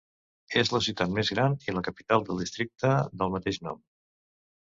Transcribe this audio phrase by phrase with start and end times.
[0.61, 3.85] És la ciutat més gran i la capital del districte del mateix nom.